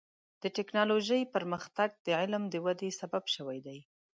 د 0.41 0.43
ټکنالوجۍ 0.57 1.21
پرمختګ 1.35 1.89
د 2.05 2.07
علم 2.19 2.43
د 2.49 2.55
ودې 2.65 2.89
سبب 2.99 3.23
شوی 3.35 3.59
دی. 3.65 3.79